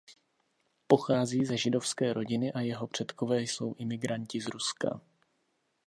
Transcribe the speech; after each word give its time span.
Pochází 0.87 1.45
ze 1.45 1.57
židovské 1.57 2.13
rodiny 2.13 2.53
a 2.53 2.61
jeho 2.61 2.87
předkové 2.87 3.41
jsou 3.41 3.73
imigranti 3.73 4.41
z 4.41 4.47
Ruska. 4.47 5.01